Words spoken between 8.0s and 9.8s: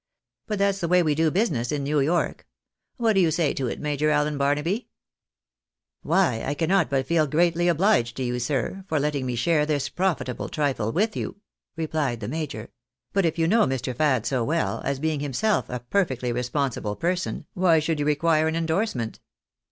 to you, sir, for letting me share